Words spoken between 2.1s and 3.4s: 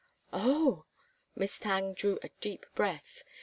a deep breath.